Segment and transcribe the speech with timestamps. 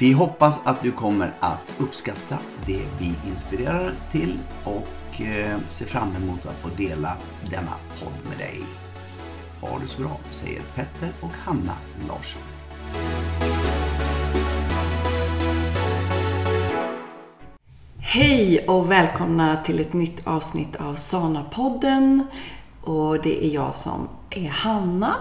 [0.00, 6.16] Vi hoppas att du kommer att uppskatta det vi inspirerar till och eh, ser fram
[6.16, 7.16] emot att få dela
[7.50, 8.62] denna podd med dig.
[9.60, 11.72] Ha det så bra, säger Petter och Hanna
[12.08, 12.42] Larsson.
[17.98, 22.26] Hej och välkomna till ett nytt avsnitt av Sana-podden.
[22.80, 25.14] Och det är jag som är Hanna.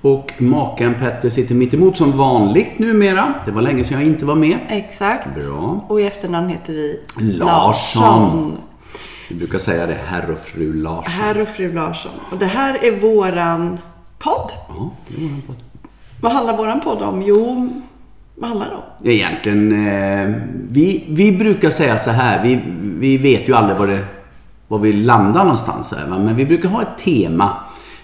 [0.00, 3.34] Och maken Petter sitter mitt emot som vanligt numera.
[3.44, 4.58] Det var länge sedan jag inte var med.
[4.68, 5.28] Exakt.
[5.34, 5.84] Bra.
[5.88, 8.02] Och i efternamn heter vi Larsson.
[8.02, 8.58] Larsson.
[9.28, 11.12] Vi brukar säga det, herr och fru Larsson.
[11.12, 12.12] Herr och fru Larsson.
[12.30, 13.78] Och det här är våran
[14.18, 14.50] podd.
[14.68, 15.56] Ja, det är våran podd.
[16.20, 17.22] Vad handlar våran podd om?
[17.22, 17.68] Jo,
[18.34, 19.10] vad handlar det om?
[19.10, 20.34] Egentligen, eh,
[20.70, 22.42] vi, vi brukar säga så här.
[22.42, 22.60] Vi,
[22.98, 24.04] vi vet ju aldrig var, det,
[24.68, 25.92] var vi landar någonstans.
[25.92, 26.18] Här, va?
[26.18, 27.56] Men vi brukar ha ett tema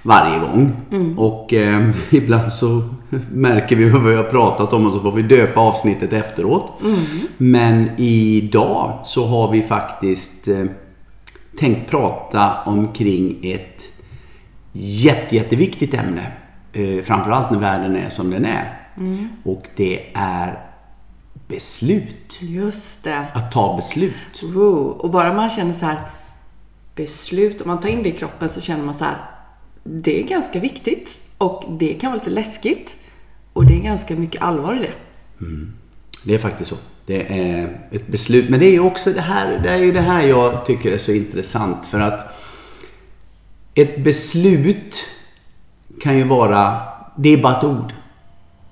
[0.03, 0.73] varje gång.
[0.91, 1.19] Mm.
[1.19, 2.83] Och eh, ibland så
[3.33, 6.73] märker vi vad vi har pratat om och så får vi döpa avsnittet efteråt.
[6.85, 7.01] Mm.
[7.37, 10.65] Men idag så har vi faktiskt eh,
[11.59, 13.83] tänkt prata omkring ett
[14.73, 16.33] jätte, jätteviktigt ämne.
[16.73, 18.79] Eh, framförallt när världen är som den är.
[18.97, 19.29] Mm.
[19.45, 20.59] Och det är
[21.49, 22.39] beslut.
[22.41, 23.27] Just det.
[23.35, 24.43] Att ta beslut.
[24.43, 24.89] Wow.
[24.89, 26.01] Och bara man känner så här
[26.95, 29.17] beslut, om man tar in det i kroppen så känner man så här
[29.85, 32.97] det är ganska viktigt och det kan vara lite läskigt
[33.53, 34.95] och det är ganska mycket allvar i det.
[35.45, 35.73] Mm.
[36.25, 36.77] Det är faktiskt så.
[37.07, 38.49] Det är ett beslut.
[38.49, 40.99] Men det är ju också det här, det är ju det här jag tycker är
[40.99, 42.35] så intressant för att
[43.75, 45.05] ett beslut
[46.01, 46.81] kan ju vara,
[47.17, 47.93] det är bara ett ord.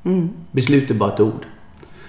[0.05, 0.29] Mm.
[0.53, 1.47] Beslut är bara ett ord.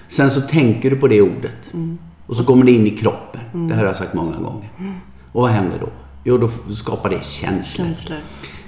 [0.08, 1.74] Sen så tänker du på det ordet.
[1.74, 1.98] Mm.
[2.26, 3.40] Och så kommer det in i kroppen.
[3.54, 3.68] Mm.
[3.68, 4.70] Det här har jag sagt många gånger.
[4.78, 4.94] Mm.
[5.32, 5.88] Och vad händer då?
[6.24, 7.86] Jo, då skapar det känslor.
[7.86, 8.18] känslor.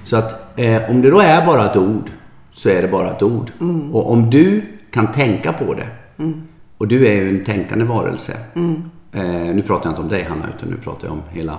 [0.04, 2.10] Så att eh, om det då är bara ett ord
[2.53, 3.53] så är det bara ett ord.
[3.60, 3.94] Mm.
[3.94, 5.88] Och om du kan tänka på det
[6.19, 6.42] mm.
[6.78, 8.37] och du är ju en tänkande varelse.
[8.54, 8.82] Mm.
[9.12, 11.59] Eh, nu pratar jag inte om dig Hanna utan nu pratar jag om hela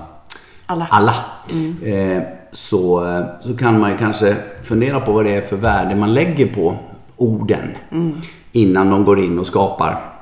[0.65, 0.87] alla.
[0.91, 1.13] alla.
[1.53, 1.77] Mm.
[1.83, 3.03] Eh, så,
[3.41, 6.75] så kan man ju kanske fundera på vad det är för värde man lägger på
[7.17, 8.13] orden mm.
[8.51, 10.13] innan de går in och skapar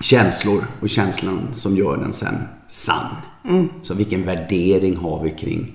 [0.00, 2.34] känslor och känslan som gör den sen
[2.68, 3.16] sann.
[3.44, 3.68] Mm.
[3.82, 5.72] Så vilken värdering har vi kring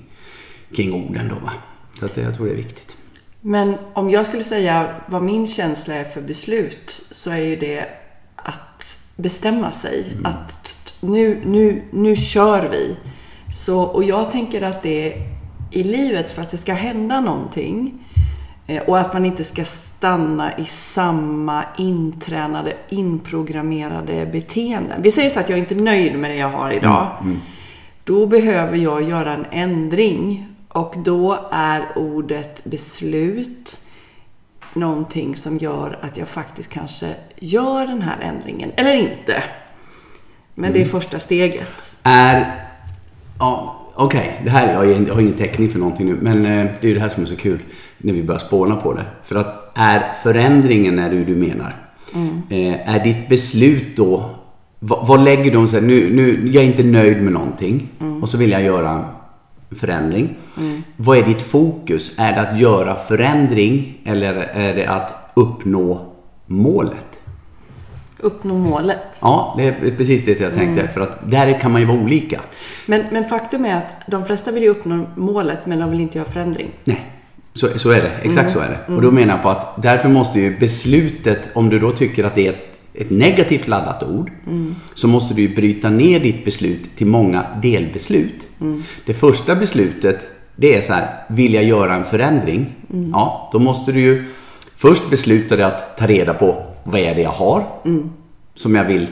[0.75, 1.35] kring orden då.
[1.35, 1.51] Va?
[1.99, 2.97] Så att jag tror det är viktigt.
[3.41, 7.85] Men om jag skulle säga vad min känsla är för beslut så är ju det
[8.35, 10.05] att bestämma sig.
[10.11, 10.25] Mm.
[10.25, 12.95] Att nu, nu, nu kör vi.
[13.53, 15.21] Så, och jag tänker att det är
[15.71, 18.05] i livet för att det ska hända någonting
[18.67, 25.01] eh, och att man inte ska stanna i samma intränade, inprogrammerade beteenden.
[25.01, 27.07] Vi säger så att jag är inte nöjd med det jag har idag.
[27.21, 27.31] Mm.
[27.31, 27.41] Mm.
[28.03, 33.79] Då behöver jag göra en ändring och då är ordet beslut
[34.73, 38.71] någonting som gör att jag faktiskt kanske gör den här ändringen.
[38.75, 39.43] Eller inte.
[40.55, 40.91] Men det är mm.
[40.91, 41.95] första steget.
[42.03, 42.65] Är...
[43.39, 44.19] Ja, okej.
[44.19, 44.45] Okay.
[44.45, 46.17] Det här, jag har ingen täckning för någonting nu.
[46.21, 47.59] Men eh, det är det här som är så kul.
[47.97, 49.05] När vi börjar spåna på det.
[49.23, 51.75] För att är förändringen är det du menar?
[52.15, 52.41] Mm.
[52.49, 54.29] Eh, är ditt beslut då...
[54.79, 55.67] Vad, vad lägger du om?
[55.71, 57.89] Nu, nu, jag är inte nöjd med någonting.
[57.99, 58.23] Mm.
[58.23, 59.05] Och så vill jag göra
[59.71, 60.35] förändring.
[60.57, 60.83] Mm.
[60.97, 62.11] Vad är ditt fokus?
[62.17, 66.13] Är det att göra förändring eller är det att uppnå
[66.45, 67.19] målet?
[68.19, 68.97] Uppnå målet?
[69.19, 70.81] Ja, det är precis det jag tänkte.
[70.81, 70.93] Mm.
[70.93, 72.41] För att där kan man ju vara olika.
[72.85, 76.17] Men, men faktum är att de flesta vill ju uppnå målet men de vill inte
[76.17, 76.71] göra förändring.
[76.83, 77.05] Nej,
[77.53, 78.09] så, så är det.
[78.09, 78.49] Exakt mm.
[78.49, 78.95] så är det.
[78.95, 82.35] Och då menar jag på att därför måste ju beslutet, om du då tycker att
[82.35, 84.75] det är ett ett negativt laddat ord mm.
[84.93, 88.46] så måste du ju bryta ner ditt beslut till många delbeslut.
[88.61, 88.83] Mm.
[89.05, 92.75] Det första beslutet det är så här, vill jag göra en förändring?
[92.93, 93.09] Mm.
[93.11, 94.25] Ja, då måste du ju
[94.73, 97.63] först besluta dig att ta reda på vad är det jag har
[98.53, 99.07] som jag vill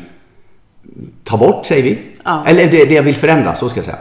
[1.23, 2.01] ta bort, säger vi.
[2.23, 2.45] Ja.
[2.47, 3.97] Eller det, det jag vill förändra, så ska jag säga.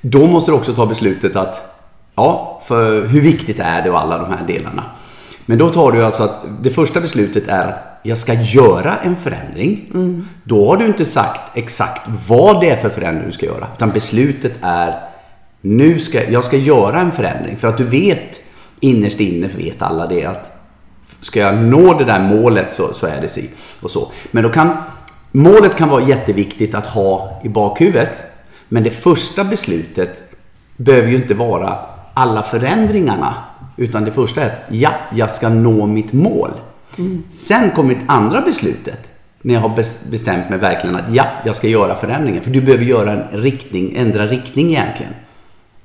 [0.00, 1.82] Då måste du också ta beslutet att,
[2.14, 4.84] ja, för hur viktigt är det och alla de här delarna.
[5.46, 9.16] Men då tar du alltså att det första beslutet är att jag ska göra en
[9.16, 9.90] förändring.
[10.44, 13.68] Då har du inte sagt exakt vad det är för förändring du ska göra.
[13.74, 15.00] Utan beslutet är,
[15.60, 17.56] nu ska jag ska göra en förändring.
[17.56, 18.40] För att du vet,
[18.80, 20.52] innerst inne vet alla det att
[21.20, 23.50] ska jag nå det där målet så, så är det si
[23.80, 24.12] och så.
[24.30, 24.76] Men då kan,
[25.32, 28.18] målet kan vara jätteviktigt att ha i bakhuvudet.
[28.68, 30.22] Men det första beslutet
[30.76, 31.78] behöver ju inte vara
[32.14, 33.34] alla förändringarna.
[33.76, 36.50] Utan det första är att ja, jag ska nå mitt mål.
[37.32, 39.10] Sen kommer det andra beslutet.
[39.42, 42.42] När jag har bes- bestämt mig verkligen att ja, jag ska göra förändringen.
[42.42, 45.12] För du behöver göra en riktning, ändra riktning egentligen.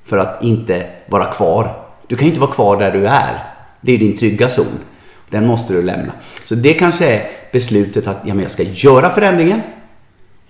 [0.03, 1.75] För att inte vara kvar.
[2.07, 3.43] Du kan ju inte vara kvar där du är.
[3.81, 4.65] Det är din trygga zon.
[5.29, 6.11] Den måste du lämna.
[6.45, 9.61] Så det kanske är beslutet att ja, men jag ska göra förändringen.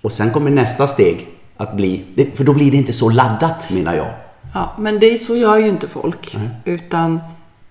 [0.00, 2.04] Och sen kommer nästa steg att bli,
[2.34, 4.06] för då blir det inte så laddat menar jag.
[4.54, 6.36] Ja, men det är så gör ju inte folk.
[6.64, 7.20] Utan,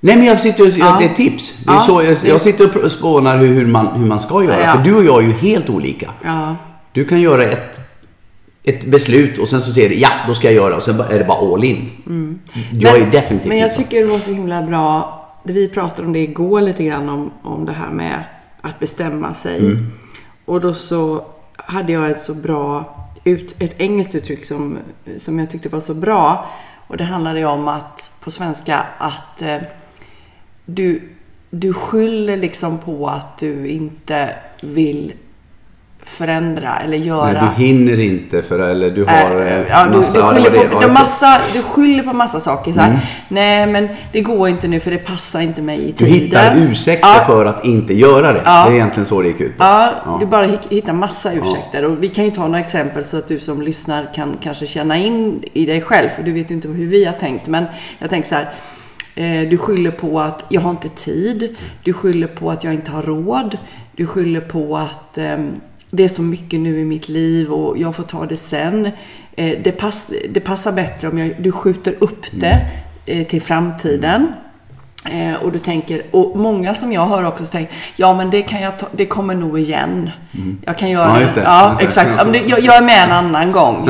[0.03, 0.95] Nej men jag sitter och, Ja.
[0.99, 1.57] det är tips.
[1.65, 4.61] Det är Ja, så, jag, jag sitter och spånar hur, man, hur man ska göra.
[4.61, 4.71] Ja.
[4.73, 6.11] För du och jag är ju helt olika.
[6.93, 7.79] Du kan göra ett,
[8.63, 11.19] ett beslut och sen så säger du ja, då ska jag göra och sen är
[11.19, 11.89] det bara all in.
[12.71, 13.49] Jag är definitivt Mm.
[13.49, 15.17] Men jag tycker det var så himla bra.
[15.43, 18.23] det- Vi pratade om det igår lite grann om, om det här med
[18.61, 19.57] att bestämma sig.
[19.59, 19.87] Mm.
[20.45, 21.25] Och då så
[21.55, 24.77] hade jag ett så bra, ut, ett engelskt uttryck som,
[25.17, 26.49] som jag tyckte var så bra.
[26.87, 29.57] Och det handlade ju om att, på svenska, att eh,
[30.75, 31.01] du,
[31.49, 34.29] du skyller liksom på att du inte
[34.61, 35.13] vill
[36.03, 37.31] förändra eller göra.
[37.31, 40.33] Nej, du hinner inte för eller du Äh, har eh, ja, du, massa...
[40.33, 42.71] du, det skyller på, du, det- massa, du skyller på massa saker.
[42.71, 42.99] Så här.
[43.29, 46.13] Nej, men det går inte nu för det passar inte mig i Du tiden.
[46.13, 48.41] hittar ursäkter ja, för att inte göra det.
[48.45, 48.63] Ja.
[48.65, 49.63] Det är egentligen så det gick ut på.
[49.63, 50.17] Ja, Ja.
[50.19, 51.85] du bara hittar massa ursäkter.
[51.85, 54.97] Och vi kan ju ta några exempel så att du som lyssnar kan kanske känna
[54.97, 56.09] in i dig själv.
[56.09, 57.47] För du vet ju inte hur vi har tänkt.
[57.47, 57.65] Men
[57.99, 58.49] jag tänker så här.
[59.15, 61.55] Eh, du skyller på att jag har inte tid.
[61.83, 63.57] Du skyller på att jag inte har råd.
[63.95, 67.95] Du skyller på att ehm, det är så mycket nu i mitt liv och jag
[67.95, 68.85] får ta det sen.
[69.35, 72.65] Eh, det, pass, det passar bättre om jag, du skjuter upp det
[73.05, 74.27] eh, till framtiden.
[75.05, 78.61] Eh, och du tänker, och många som jag hör också tänker, ja men det kan
[78.61, 80.09] jag ta, det kommer nog igen.
[80.65, 81.41] Jag kan göra Ja, just det.
[81.41, 82.09] Ja, exakt.
[82.47, 83.89] Jag, jag är med en annan gång.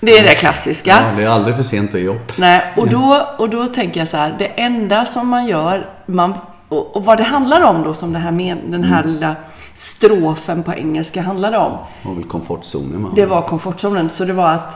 [0.00, 0.90] Det är det klassiska.
[0.90, 2.38] Ja, det är aldrig för sent att ge upp.
[2.38, 6.34] Nej, och då, och då tänker jag så här, det enda som man gör, man,
[6.68, 9.14] och, och vad det handlar om då, som det här med, den här Mm.
[9.14, 9.36] lilla
[9.74, 11.72] strofen på engelska handlade om,
[12.02, 13.14] Det var väl komfortzonen man.
[13.14, 14.10] det var komfortzonen.
[14.10, 14.74] Så det var att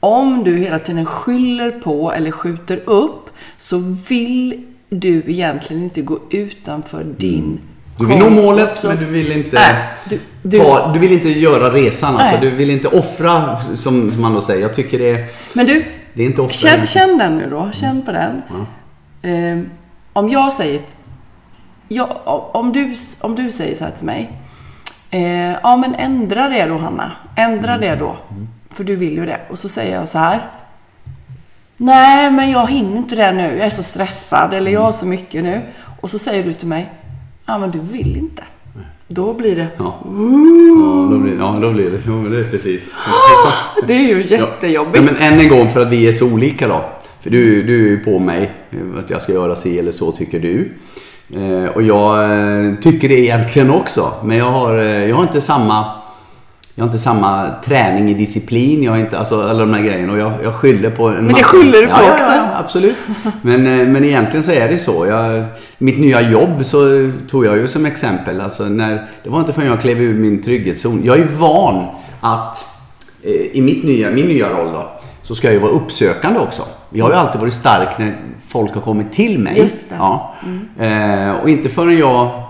[0.00, 3.78] om du hela tiden skyller på eller skjuter upp så
[4.08, 7.58] vill du egentligen inte gå utanför din Mm.
[7.98, 8.94] Du vill nå målet zone.
[8.94, 9.56] men du vill inte...
[9.56, 9.74] Nej,
[10.08, 12.40] du, du, Ta, du vill inte göra resan, alltså.
[12.40, 14.62] Du vill inte offra, som, som man då säger.
[14.62, 15.84] Jag tycker det är, Men du,
[16.14, 16.68] det är inte offra.
[16.68, 17.70] känn, känn den nu då.
[17.74, 18.42] Känn på den.
[19.22, 19.58] Eh,
[20.12, 20.80] om jag säger...
[21.88, 22.06] Ja,
[22.54, 24.30] om, du, om du säger så här till mig.
[25.10, 27.12] Eh, ja, men ändra det då, Hanna.
[27.36, 27.80] Ändra Mm.
[27.80, 28.16] det då.
[28.70, 29.40] För du vill ju det.
[29.50, 30.40] Och så säger jag så här.
[31.76, 33.56] Nej, men jag hinner inte det nu.
[33.56, 34.54] Jag är så stressad.
[34.54, 35.60] Eller jag har så mycket nu.
[36.00, 36.88] Och så säger du till mig.
[37.48, 38.42] Ja, men du vill inte.
[39.06, 39.66] Då blir det...
[39.76, 39.98] Ja.
[40.04, 41.98] Ja, då blir, ja, då blir det.
[42.06, 42.90] Ja, men det är precis.
[43.86, 45.04] Det är ju Ja, jättejobbigt.
[45.04, 46.84] men än en gång för att vi är så olika då.
[47.20, 48.50] För du, du är ju på mig
[48.98, 50.72] att jag ska göra si eller så tycker du.
[51.34, 54.12] Eh, och jag eh, tycker det egentligen också.
[54.24, 55.86] Men jag har, eh, jag har inte samma
[56.78, 60.12] jag har inte samma träning i disciplin, jag har inte, alltså alla de här grejerna
[60.12, 62.24] och jag, jag skyller på en Men det skyller du på ja, ja, också.
[62.24, 62.96] Ja, absolut.
[63.42, 65.06] Men, eh, men egentligen så är det så.
[65.06, 65.44] Jag,
[65.78, 68.40] mitt nya jobb så tog jag ju som exempel.
[68.40, 71.02] Alltså när, det var inte förrän jag klev ur min trygghetszon.
[71.04, 71.84] Jag är van
[72.20, 72.66] att
[73.22, 74.90] eh, i mitt nya, min nya roll då,
[75.22, 76.62] så ska jag ju vara uppsökande också.
[76.90, 78.16] Jag har ju alltid varit stark när
[78.48, 79.58] folk har kommit till mig.
[79.58, 79.96] Just det.
[79.98, 80.34] Ja.
[80.78, 82.47] Eh, och inte förrän jag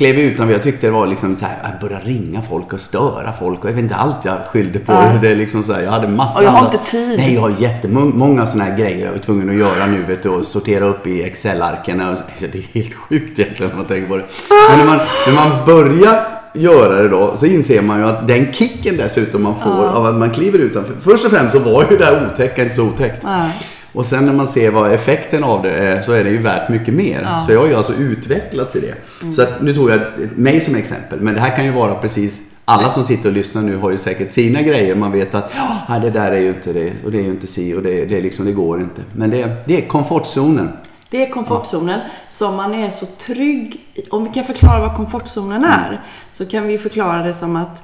[0.00, 2.80] klev ut, utan jag tyckte det var liksom så här, jag började ringa folk och
[2.80, 4.92] störa folk och jag vet inte allt jag skyllde på.
[4.92, 5.12] Ja.
[5.22, 7.18] Det är liksom så här, jag hade massa Och jag har andra- inte tid.
[7.18, 10.02] Nej, jag har jättemånga sådana här grejer jag är tvungen att göra nu.
[10.08, 12.00] Vet du, och sortera upp i Excel-arken.
[12.00, 14.24] alltså, Det är helt sjukt egentligen om man tänker på det.
[14.70, 18.52] Men när man, när man börjar göra det då så inser man ju att den
[18.52, 20.94] kicken dessutom man får av att man kliver utanför.
[21.00, 23.22] Först och främst så var ju det här otäcka inte så otäckt.
[23.24, 23.50] Nej.
[23.92, 26.68] Och sen när man ser vad effekten av det är så är det ju värt
[26.68, 27.40] mycket mer.
[27.46, 28.94] Så jag har ju alltså utvecklats i det.
[29.32, 30.00] Så att nu tog jag
[30.36, 31.20] mig som exempel.
[31.20, 33.96] Men det här kan ju vara precis alla som sitter och lyssnar nu har ju
[33.98, 34.94] säkert sina grejer.
[34.94, 35.52] Man vet att
[35.88, 38.04] "Ja, det där är ju inte det och det är ju inte si och det,
[38.04, 39.02] det, liksom, det går inte.
[39.12, 40.68] Men det, det är komfortzonen.
[41.10, 44.02] Det är komfortzonen som man är så trygg i.
[44.10, 47.82] Om vi kan förklara vad komfortzonen är så kan vi förklara det som att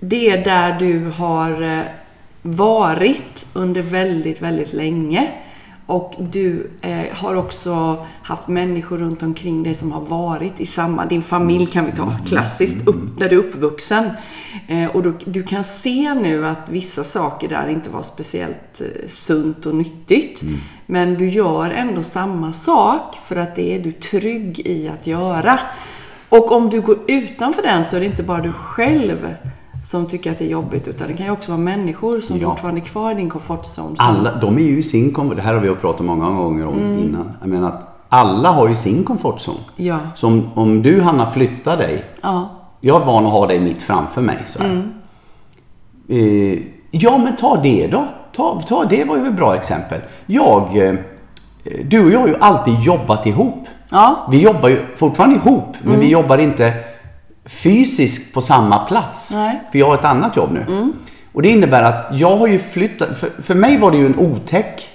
[0.00, 1.80] det är där du har eh,
[2.46, 5.32] varit under väldigt, väldigt länge.
[5.86, 11.06] Och du eh, har också haft människor runt omkring dig som har varit i samma,
[11.06, 14.10] din familj kan vi ta klassiskt, upp, där du är uppvuxen.
[14.68, 19.08] Eh, och du, du kan se nu att vissa saker där inte var speciellt eh,
[19.08, 20.42] sunt och nyttigt.
[20.42, 20.58] Mm.
[20.86, 25.58] Men du gör ändå samma sak för att det är du trygg i att göra.
[26.28, 29.34] Och om du går utanför den så är det inte bara du själv
[29.84, 32.48] som tycker att det är jobbigt, utan det kan ju också vara människor som Ja.
[32.50, 33.96] fortfarande är kvar i din comfortzone.
[33.96, 35.36] som- Alla, de är ju i sin komfort.
[35.36, 36.98] Det här har vi pratat många gånger om Mm.
[36.98, 37.32] innan.
[37.40, 39.54] Jag menar att alla har ju sin komfortzon.
[39.76, 39.98] Ja.
[40.14, 42.04] Så om, du, Hanna, flyttar dig.
[42.22, 42.48] Ja.
[42.80, 44.38] Jag är van att ha dig mitt framför mig.
[44.46, 44.62] Så.
[44.62, 44.92] Mm.
[46.08, 46.58] Eh,
[46.90, 48.04] ja, men ta det då.
[48.36, 50.00] Ta, ta det var ju ett bra exempel.
[50.26, 50.94] Jag, eh,
[51.84, 53.64] du och jag har ju alltid jobbat ihop.
[53.90, 54.28] Ja.
[54.30, 56.72] Vi jobbar ju fortfarande ihop, men vi jobbar inte
[57.46, 59.30] fysiskt på samma plats.
[59.32, 59.60] Nej.
[59.72, 60.92] För jag har ett annat jobb nu.
[61.32, 64.18] Och det innebär att jag har ju flyttat, för, för mig var det ju en
[64.18, 64.88] otäck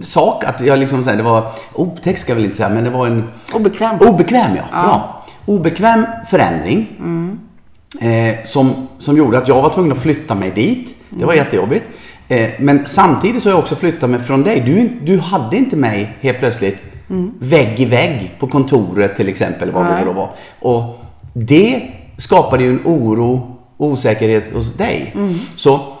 [0.00, 2.90] sak att jag liksom, här, det var, otäck ska jag väl inte säga, men det
[2.90, 3.98] var en Obekväm.
[4.00, 4.82] Obekväm, ja.
[4.82, 5.24] Bra.
[5.46, 6.88] Obekväm förändring.
[8.00, 10.94] Eh, som, som gjorde att jag var tvungen att flytta mig dit.
[11.10, 11.84] Det var jättejobbigt.
[12.28, 14.60] Eh, men samtidigt så har jag också flyttat mig från dig.
[14.60, 16.84] Du, du hade inte mig helt plötsligt
[17.38, 19.72] vägg i vägg på kontoret till exempel.
[19.72, 20.30] Vad det då var.
[20.60, 21.05] Och
[21.38, 21.82] det
[22.16, 25.14] skapade ju en oro och osäkerhet hos dig.
[25.56, 25.96] Så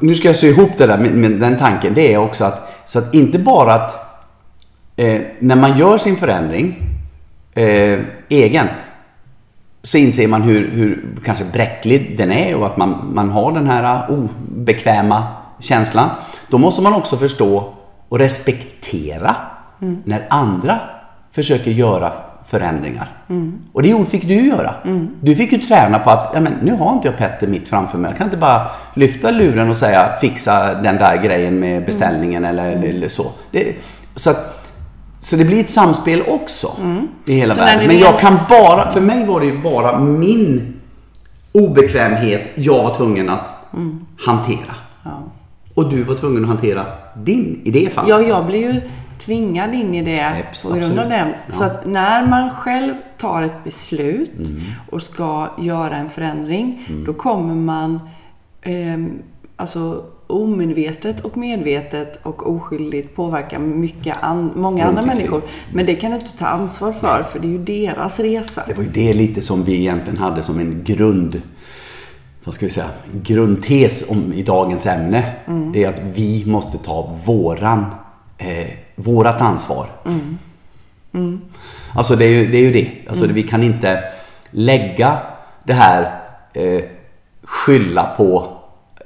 [0.00, 1.94] nu ska jag se ihop det där med, med den tanken.
[1.94, 3.96] Det är också att, så att inte bara att
[4.96, 6.76] eh, när man gör sin förändring
[7.54, 8.66] eh, egen
[9.82, 13.66] så inser man hur, hur kanske bräcklig den är och att man, man har den
[13.66, 15.22] här obekväma
[15.60, 16.08] känslan.
[16.48, 17.74] Då måste man också förstå
[18.08, 19.36] och respektera
[20.04, 20.80] när andra
[21.30, 22.12] försöker göra
[22.50, 23.08] förändringar.
[23.72, 24.74] Och det fick du göra.
[25.20, 27.98] Du fick ju träna på att ja, men, nu har inte jag Petter mitt framför
[27.98, 28.10] mig.
[28.10, 32.64] Jag kan inte bara lyfta luren och säga fixa den där grejen med beställningen eller,
[32.64, 33.32] eller så.
[33.50, 33.76] Det,
[34.16, 34.56] så att
[35.18, 36.68] så det blir ett samspel också
[37.24, 37.86] i hela Så världen.
[37.86, 40.74] Men jag kan bara, för mig var det ju bara min
[41.52, 43.54] obekvämhet jag var tvungen att
[44.26, 44.74] hantera.
[45.02, 45.22] Ja.
[45.74, 46.84] Och du var tvungen att hantera
[47.16, 48.10] din i det fallet.
[48.10, 48.80] Ja, jag blir ju
[49.18, 51.28] tvingad in i det på grund av den.
[51.46, 51.52] Ja.
[51.54, 54.60] Så att när man själv tar ett beslut Mm.
[54.90, 58.00] och ska göra en förändring, då kommer man
[58.62, 59.10] ehm,
[59.56, 65.42] alltså omedvetet och medvetet och oskyldigt påverka mycket an- många andra människor.
[65.72, 68.62] Men det kan du inte ta ansvar för, för det är ju deras resa.
[68.68, 71.42] Det var ju det lite som vi egentligen hade som en grund
[72.44, 72.86] vad ska vi säga,
[73.22, 75.32] grundtes om, i dagens ämne.
[75.72, 77.84] Det är att vi måste ta våran,
[78.38, 78.46] eh,
[78.96, 79.86] vårat ansvar.
[81.94, 82.58] Alltså det är ju det.
[82.58, 82.90] Är ju det.
[83.08, 84.04] Alltså vi kan inte
[84.50, 85.18] lägga
[85.64, 86.20] det här
[86.52, 86.84] eh,
[87.42, 88.56] skylla på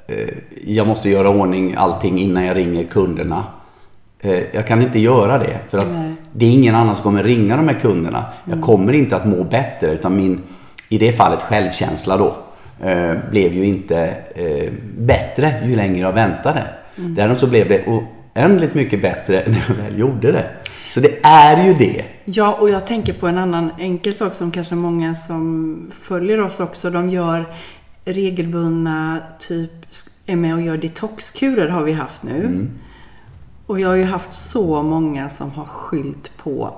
[0.06, 0.28] eh,
[0.66, 3.44] jag måste göra ordning allting innan jag ringer kunderna.
[4.20, 6.12] Eh, jag kan inte göra det för att Nej.
[6.32, 8.24] det är ingen annan som kommer ringa de här kunderna.
[8.44, 10.40] Jag kommer inte att må bättre utan min,
[10.88, 12.36] i det fallet självkänsla då,
[12.88, 16.62] eh, blev ju inte eh, bättre ju längre jag väntade.
[16.96, 17.84] Däremot så blev det
[18.34, 20.50] oändligt mycket bättre när jag väl gjorde det.
[20.88, 22.04] Så det är ju det.
[22.24, 26.60] Ja, och jag tänker på en annan enkel sak som kanske många som följer oss
[26.60, 27.54] också, de gör
[28.04, 29.70] regelbundna, typ
[30.26, 32.68] är med och gör detoxkurer har vi haft nu.
[33.66, 36.76] Och jag har ju haft så många som har skyllt på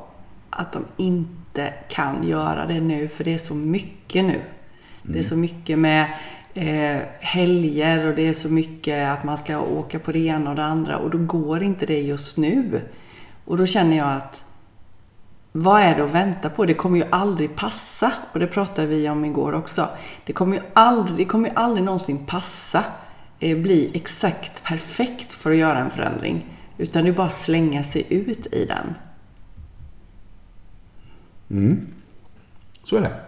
[0.50, 4.40] att de inte kan göra det nu, för det är så mycket nu.
[5.02, 6.06] Det är så mycket med
[6.54, 10.56] eh, helger och det är så mycket att man ska åka på det ena och
[10.56, 12.80] det andra och då går inte det just nu.
[13.44, 14.52] Och då känner jag att
[15.52, 16.66] vad är det att vänta på?
[16.66, 18.12] Det kommer ju aldrig passa.
[18.32, 19.88] Och det pratade vi om igår också.
[20.24, 22.84] Det kommer ju aldrig, det kommer ju aldrig någonsin passa,
[23.40, 26.46] eh, bli exakt perfekt för att göra en förändring.
[26.78, 28.94] Utan det är bara att slänga sig ut i den.
[31.50, 31.86] Mm.
[32.84, 33.20] Så är det.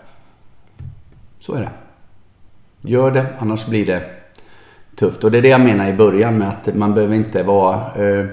[1.39, 1.84] Så är det.
[2.87, 4.03] Gör det, annars blir det
[4.97, 5.25] tufft.
[5.25, 7.75] Och det är det jag menar i början med att man behöver inte vara...
[7.75, 8.27] Eh,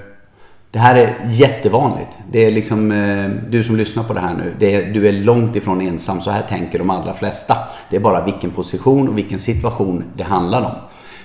[0.71, 2.17] det här är jättevanligt.
[2.31, 5.11] Det är liksom, eh, du som lyssnar på det här nu, det är, du är
[5.11, 6.21] långt ifrån ensam.
[6.21, 7.57] Så här tänker de allra flesta.
[7.89, 10.75] Det är bara vilken position och vilken situation det handlar om.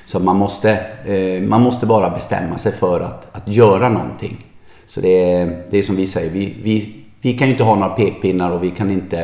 [0.05, 0.71] Så man måste,
[1.07, 4.45] eh, man måste bara bestämma sig för att, att göra någonting.
[4.87, 7.75] Så det är, det är som vi säger, vi, vi, vi kan ju inte ha
[7.75, 9.21] några pekpinnar och vi kan inte...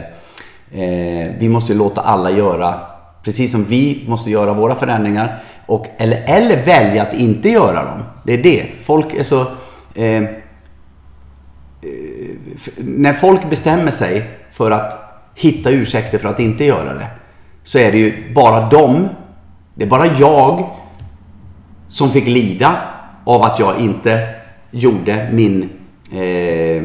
[0.72, 2.91] Eh, vi måste ju låta alla göra
[3.22, 5.42] precis som vi måste göra våra förändringar.
[5.66, 8.02] Och, eller, eller välja att inte göra dem.
[8.24, 8.66] Det är det.
[8.80, 9.40] Folk är så...
[9.94, 10.30] Eh, eh
[12.76, 14.98] när folk bestämmer sig för att
[15.34, 17.06] hitta ursäkter för att inte göra det.
[17.62, 19.08] Så är det ju bara dem,
[19.74, 20.70] det är bara jag
[21.88, 22.76] som fick lida
[23.24, 24.28] av att jag inte
[24.70, 25.70] gjorde min,
[26.12, 26.82] eh,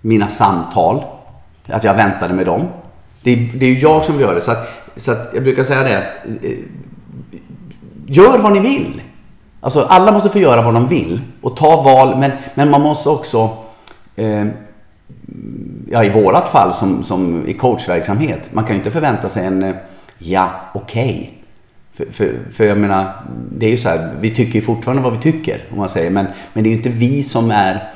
[0.00, 1.04] mina samtal.
[1.66, 2.68] Att jag väntade med dem.
[3.22, 4.40] Det, det är ju jag som gör det.
[4.40, 6.12] Så, att, så att jag brukar säga det.
[6.42, 6.58] Eh,
[8.06, 9.02] gör vad ni vill.
[9.60, 12.18] Alltså alla måste få göra vad de vill och ta val.
[12.18, 13.56] Men, men man måste också
[14.16, 14.46] eh,
[15.90, 19.62] ja, i vårat fall som, som i coachverksamhet, man kan ju inte förvänta sig en
[19.62, 19.74] eh,
[20.18, 21.10] ja, okej.
[21.10, 21.34] Okay.
[21.92, 23.22] För, för, för, jag menar,
[23.58, 26.10] det är ju så här, vi tycker ju fortfarande vad vi tycker, om man säger.
[26.10, 27.92] Men, men det är ju inte vi som är...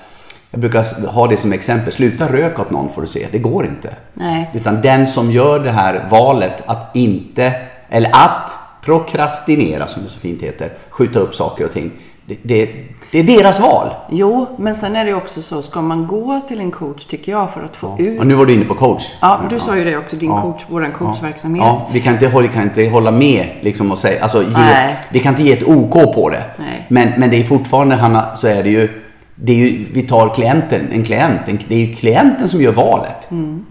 [0.52, 3.26] Jag brukar ha det som exempel, sluta rök åt någon får du se.
[3.32, 3.94] Det går inte.
[4.14, 4.50] Nej.
[4.54, 7.54] Utan den som gör det här valet att inte,
[7.88, 11.92] eller att prokrastinera som det så fint heter, skjuta upp saker och ting.
[12.26, 12.70] Det, det,
[13.12, 13.88] det, är deras val.
[14.10, 17.50] Jo, men sen är det också så, ska man gå till en coach tycker jag
[17.50, 18.04] för att få ja.
[18.04, 18.20] ut...
[18.20, 19.02] Och nu var du inne på coach.
[19.20, 20.42] Ja, du sa ju det också, din ja.
[20.42, 21.64] coach, våran coachverksamhet.
[21.64, 25.20] Ja, vi kan inte, vi kan inte hålla med liksom och säga, alltså, ge, vi
[25.20, 26.44] kan inte ge ett OK på det.
[26.58, 26.86] Nej.
[26.88, 29.01] Men, men det är fortfarande, Hanna, så är det ju,
[29.34, 32.72] det är ju vi tar klienten, en klient, en, det är ju klienten som gör
[32.72, 33.30] valet.
[33.30, 33.66] Mm.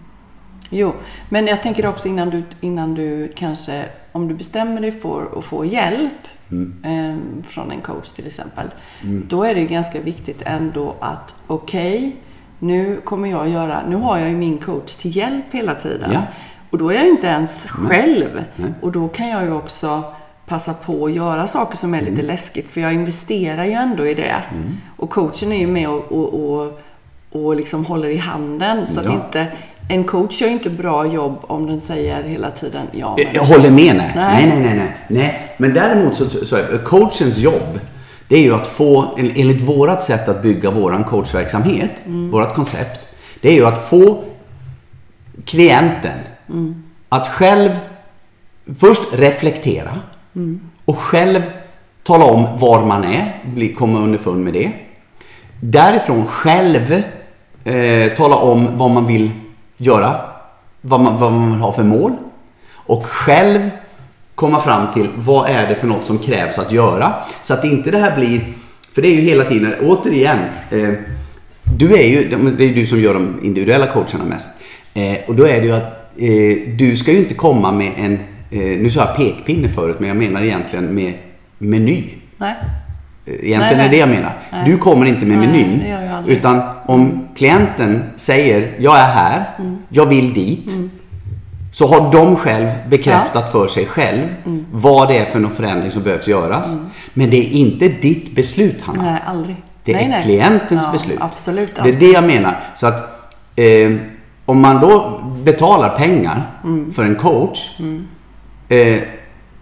[0.70, 0.94] Jo,
[1.30, 5.46] men jag tänker också innan du, innan du kanske, om du bestämmer dig för att
[5.46, 6.84] få hjälp mm.
[6.84, 8.68] eh, från en coach till exempel.
[9.03, 9.25] Mm.
[9.30, 12.12] Då är det ganska viktigt ändå att okej, okay,
[12.60, 16.12] nu kommer jag göra, nu har jag ju min coach till hjälp hela tiden.
[16.13, 16.22] Ja.
[16.70, 18.44] Och då är jag ju inte ens själv.
[18.82, 20.03] Och då kan jag ju också
[20.51, 22.25] passa på att göra saker som är lite mm.
[22.25, 22.72] läskigt.
[22.72, 24.43] För jag investerar ju ändå i det.
[24.51, 24.77] Mm.
[24.98, 26.79] Och coachen är ju med och, och, och,
[27.31, 28.88] och liksom håller i handen.
[28.88, 29.10] Så ja.
[29.10, 29.48] att inte
[29.89, 33.15] en coach gör ju inte bra jobb om den säger hela tiden ja.
[33.17, 33.36] Men...
[33.36, 34.12] Jag håller med, nej.
[34.15, 34.75] Nej, nej, nej.
[34.75, 34.93] nej.
[35.08, 35.55] nej.
[35.58, 37.79] Men däremot så, så är coachens jobb,
[38.27, 42.31] det är ju att få, enligt vårat sätt att bygga våran coachverksamhet, mm.
[42.31, 43.08] vårat koncept,
[43.41, 44.24] det är ju att få
[45.46, 46.84] klienten mm.
[47.10, 47.70] att själv
[48.79, 49.91] först reflektera
[50.35, 50.59] mm.
[50.85, 51.41] och själv
[52.03, 54.72] tala om var man är, komma underfund med det.
[55.59, 57.03] Därifrån själv
[57.63, 59.31] eh, tala om vad man vill
[59.77, 60.15] göra
[60.81, 62.11] vad man, vad man vill ha för mål
[62.74, 63.70] och själv
[64.35, 67.13] komma fram till vad är det för något som krävs att göra.
[67.41, 68.41] Så att inte det här blir,
[68.94, 70.37] för det är ju hela tiden, återigen,
[70.72, 70.89] eh,
[71.77, 74.51] du är ju, det är du som gör de individuella coacherna mest.
[74.94, 78.20] Eh, och då är det ju att eh, du ska ju inte komma med en,
[78.51, 81.14] nu sa jag pekpinne förut, men jag menar egentligen med
[81.57, 82.03] meny.
[82.37, 82.55] Nej.
[83.25, 83.85] Egentligen nej, nej.
[83.85, 84.33] är det jag menar.
[84.51, 84.66] Nej.
[84.66, 85.83] Du kommer inte med menyn.
[86.27, 89.77] Utan om klienten säger, jag är här, mm.
[89.90, 90.74] jag vill dit.
[90.74, 90.90] Mm.
[91.72, 93.51] Så har de själv bekräftat ja.
[93.51, 94.66] för sig själv mm.
[94.72, 96.74] vad det är för någon förändring som behövs göras.
[96.74, 96.85] Mm.
[97.14, 99.03] Men det är inte ditt beslut, Hanna.
[99.03, 99.55] Nej, aldrig.
[99.83, 101.18] Det är klientens ja, beslut.
[101.22, 102.59] Absolut, det är det jag menar.
[102.75, 103.00] Så att
[103.55, 103.92] eh,
[104.46, 106.92] om man då betalar pengar mm.
[106.92, 108.07] för en coach mm.
[108.72, 109.00] Eh,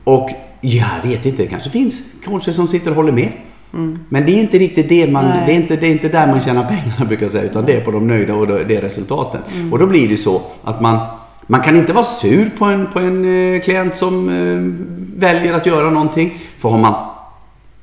[0.03, 0.29] och
[0.61, 3.31] jag vet inte, det kanske finns coacher som sitter och håller med.
[3.73, 3.99] Mm.
[4.09, 6.41] Men det är inte riktigt det man, det är inte, det är inte där man
[6.41, 9.41] tjänar pengarna brukar jag säga, utan det är på de nöjda och det är resultaten.
[9.55, 9.73] Mm.
[9.73, 11.07] Och då blir det så att man,
[11.47, 14.85] man kan inte vara sur på en, på en eh, klient som eh,
[15.19, 16.39] väljer att göra någonting.
[16.57, 16.95] För har man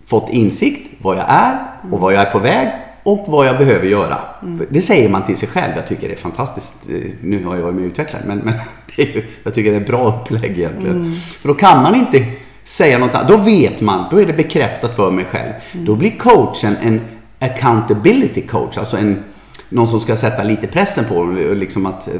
[0.06, 1.58] fått insikt vad jag är
[1.90, 2.68] och vad jag är på väg
[3.06, 4.18] och vad jag behöver göra.
[4.42, 4.66] Mm.
[4.70, 5.72] Det säger man till sig själv.
[5.76, 6.88] Jag tycker det är fantastiskt.
[7.20, 8.54] Nu har jag varit med och utvecklat men, men
[8.96, 10.96] är, jag tycker det är ett bra upplägg egentligen.
[10.96, 11.12] Mm.
[11.20, 12.26] För då kan man inte
[12.64, 13.28] säga något annat.
[13.28, 15.52] Då vet man, då är det bekräftat för mig själv.
[15.72, 15.86] Mm.
[15.86, 17.00] Då blir coachen en
[17.38, 19.24] accountability coach, alltså en,
[19.68, 22.14] någon som ska sätta lite pressen på och liksom att eh,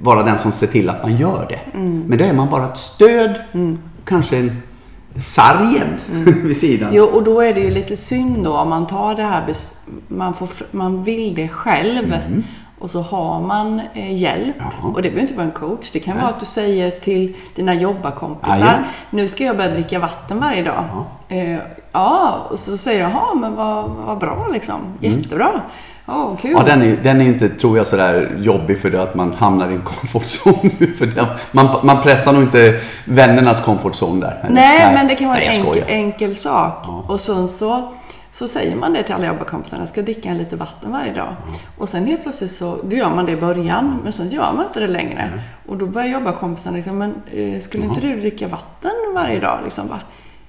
[0.00, 1.78] vara den som ser till att man gör det.
[1.78, 2.04] Mm.
[2.06, 3.78] Men då är man bara ett stöd, mm.
[4.04, 4.62] kanske en
[5.16, 6.42] sargen mm.
[6.46, 6.90] vid sidan.
[6.92, 9.54] Jo, och då är det ju lite synd då om man tar det här,
[10.08, 12.12] man, får, man vill det själv.
[12.12, 12.44] Mm.
[12.80, 14.56] Och så har man eh, hjälp.
[14.58, 14.92] Jaha.
[14.94, 15.90] Och det behöver inte vara en coach.
[15.90, 16.22] Det kan Nej.
[16.22, 18.54] vara att du säger till dina jobbarkompisar.
[18.54, 18.84] Ajá.
[19.10, 20.84] Nu ska jag börja dricka vatten varje dag.
[21.28, 21.58] Eh,
[21.92, 24.80] ja, och så säger jag, jaha, men vad, vad bra liksom.
[25.02, 25.18] Mm.
[25.18, 25.60] Jättebra.
[26.08, 26.50] Oh, kul.
[26.56, 29.70] Ja, den är, den är inte, tror jag, sådär jobbig för det att man hamnar
[29.70, 30.70] i en komfortzon.
[30.98, 34.40] för det, man, man pressar nog inte vännernas komfortzon där.
[34.42, 36.84] Nej, Nej, men det kan vara en enkel, enkel sak.
[36.86, 37.04] Ja.
[37.08, 37.92] Och sen så
[38.38, 41.28] så säger man det till alla jobbarkompisarna, jag ska dricka en liter vatten varje dag.
[41.28, 41.54] Mm.
[41.78, 44.66] Och sen helt plötsligt så, då gör man det i början, men sen gör man
[44.66, 45.20] inte det längre.
[45.20, 45.40] Mm.
[45.66, 49.58] Och då börjar jobbarkompisarna liksom, men eh, skulle inte du dricka vatten varje dag?
[49.64, 50.00] Liksom bara,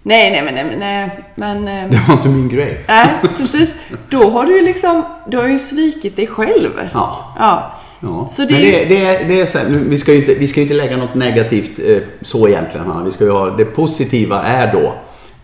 [0.03, 1.67] nej, nej, men nej, nej, men...
[1.67, 2.81] Eh, det var inte min grej.
[2.87, 3.75] Nej, precis.
[4.09, 6.71] Då har du ju liksom, du har ju svikit dig själv.
[6.93, 7.35] Ja.
[7.39, 7.71] ja.
[7.99, 8.27] Ja.
[8.27, 8.53] Så det...
[8.53, 10.97] Men det, det, det är så här, vi ska ju inte, vi ska inte lägga
[10.97, 13.05] något negativt eh, så egentligen.
[13.05, 14.93] Vi ska ju ha, det positiva är då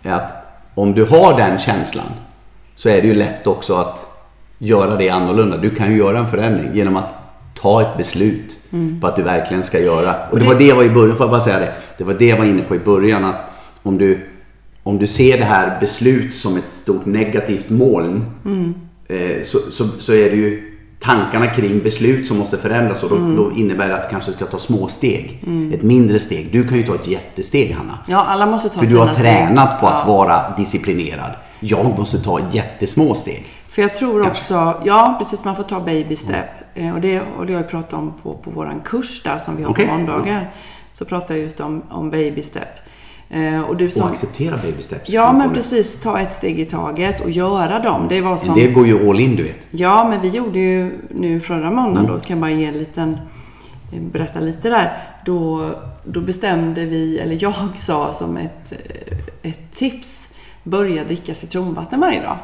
[0.10, 0.32] att
[0.76, 2.06] om du har den känslan
[2.76, 4.06] så är det ju lätt också att
[4.58, 5.58] göra det annorlunda.
[5.58, 7.14] Du kan ju göra en förändring genom att
[7.54, 9.02] ta ett beslut mm.
[9.02, 10.16] på att du verkligen ska göra.
[10.32, 11.76] Och det var det jag var i början, får jag bara säga det.
[11.98, 13.42] Det var det jag var inne på i början att
[13.84, 14.30] om du,
[14.86, 18.26] om du ser det här beslut som ett stort negativt moln
[19.10, 23.16] eh, så, så, så är det ju tankarna kring beslut som måste förändras och då,
[23.36, 25.40] då innebär det att du kanske ska ta små steg.
[25.74, 26.50] Ett mindre steg.
[26.52, 28.00] Du kan ju ta ett jättesteg Hanna.
[28.08, 29.26] Ja, alla måste ta För du har sina steg.
[29.26, 30.14] tränat på att Ja.
[30.14, 31.32] vara disciplinerad.
[31.60, 33.46] Jag måste ta jättesmå steg.
[33.70, 36.46] För jag tror också, ja precis, man får ta baby step.
[36.76, 39.56] Eh, Och det och det har jag pratat om på, på vår kurs där som
[39.58, 40.52] vi har Okej, på måndagar.
[40.92, 42.68] Så pratar jag just om, om baby step.
[43.30, 45.10] Eh, Och du Och som, acceptera baby steps.
[45.10, 48.06] ja men precis, ta ett steg i taget och göra dem.
[48.10, 49.68] Det var som, Det går ju all in du vet.
[49.72, 52.12] Ja, men vi gjorde ju nu förra måndagen Mm.
[52.18, 53.20] då, jag bara ge en liten,
[53.94, 54.98] eh, berätta lite där.
[55.26, 55.70] Då,
[56.04, 60.30] då bestämde vi, eller jag sa som ett, eh, ett tips,
[60.64, 62.38] börja dricka citronvatten varje dag.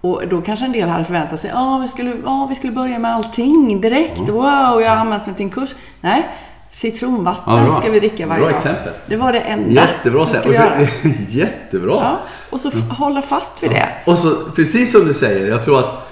[0.00, 2.12] Och då kanske en del hade förväntat sig, ja vi, skulle,
[2.48, 4.18] vi skulle börja med allting direkt.
[4.18, 4.34] Mm.
[4.34, 5.74] Wow, jag har anmält mig till en kurs.
[6.00, 6.28] Nej,
[6.74, 8.58] citronvatten Ja, ska vi dricka varje Bra dag.
[8.58, 8.92] exempel.
[9.06, 10.40] Det var det enda Jättebra vi sätt.
[10.40, 10.88] skulle göra.
[11.28, 11.92] Jättebra.
[12.02, 13.88] Ja, och så f- hålla fast vid det.
[14.06, 16.08] Och så, precis som du säger, jag tror att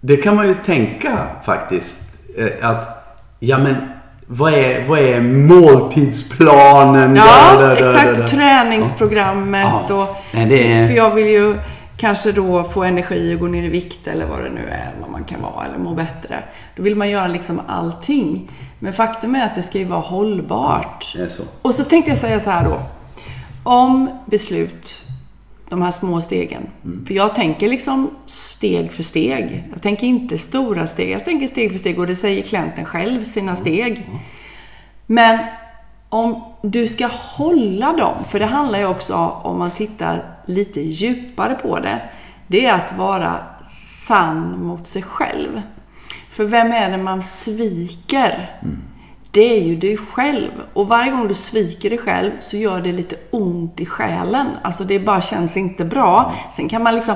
[0.00, 2.20] det kan man ju tänka faktiskt.
[2.38, 3.04] eh, Att,
[3.38, 3.76] ja men,
[4.26, 7.16] vad är, vad är måltidsplanen?
[7.16, 8.18] Ja, Där, där, exakt.
[8.18, 8.26] där.
[8.26, 9.94] Träningsprogrammet Ja.
[10.02, 10.16] och...
[10.32, 11.54] Nej, det är- För jag vill ju
[11.96, 15.10] kanske då få energi och gå ner i vikt eller vad det nu är, vad
[15.10, 16.38] man kan vara, eller må bättre.
[16.76, 18.50] Då vill man göra liksom allting.
[18.78, 21.14] Men faktum är att det ska ju vara hållbart.
[21.18, 21.42] Är så.
[21.62, 22.80] Och så tänkte jag säga så här då.
[23.62, 25.02] Om beslut,
[25.68, 26.66] de här små stegen.
[26.84, 27.06] Mm.
[27.06, 29.64] För jag tänker liksom steg för steg.
[29.72, 31.10] Jag tänker inte stora steg.
[31.10, 33.62] Jag tänker steg för steg och det säger klienten själv, sina Mm.
[33.62, 34.10] steg.
[35.06, 35.38] Men
[36.08, 41.54] om du ska hålla dem, för det handlar ju också om man tittar lite djupare
[41.54, 42.02] på det.
[42.46, 43.34] Det är att vara
[44.06, 45.62] sann mot sig själv.
[46.38, 48.50] För vem är det man sviker?
[49.30, 50.50] Det är ju dig själv.
[50.72, 54.46] Och varje gång du sviker dig själv så gör det lite ont i själen.
[54.62, 56.34] Alltså det bara känns inte bra.
[56.56, 57.14] Sen kan man liksom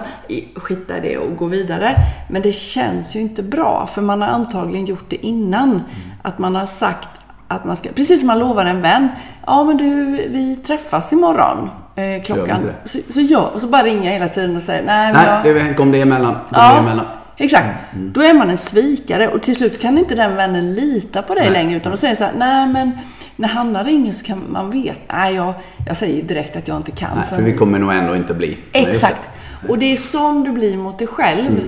[0.56, 1.96] skita i det och gå vidare.
[2.30, 3.86] Men det känns ju inte bra.
[3.86, 5.82] För man har antagligen gjort det innan.
[6.22, 7.08] Att man har sagt
[7.48, 9.08] att man ska, precis som man lovar en vän.
[9.46, 11.70] Ja men du, vi träffas imorgon.
[11.96, 12.60] Eh, klockan.
[12.60, 15.40] inte Så, så gör, och så bara ringer jag hela tiden och säger nej, Nej,
[15.44, 16.32] jag, det kom det emellan.
[16.32, 17.06] Kom det Ja, emellan.
[17.36, 17.78] Exakt.
[17.96, 21.44] Då är man en svikare och till slut kan inte den vännen lita på dig
[21.44, 21.52] Nej.
[21.52, 22.90] längre utan då säger så här, nej men
[23.36, 25.54] när Hanna ringer så kan man veta, nej jag,
[25.86, 27.16] jag säger direkt att jag inte kan.
[27.16, 28.58] Nej, för vi kommer nog ändå inte bli.
[28.72, 29.28] Nej, Exakt.
[29.68, 31.54] Och det är sån du blir mot dig själv.
[31.54, 31.62] det.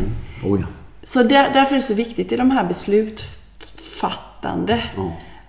[0.49, 0.67] Oh, ja.
[1.03, 4.83] Så där, därför är det så viktigt i de här beslutsfattande